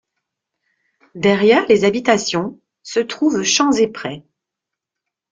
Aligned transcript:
Derrière 1.13 1.67
les 1.67 1.83
habitations 1.83 2.59
se 2.81 2.99
trouvent 2.99 3.43
champs 3.43 3.71
et 3.73 3.87
prés. 3.87 4.23